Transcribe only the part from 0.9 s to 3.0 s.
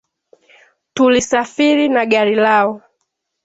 Tulisafiri na gari lao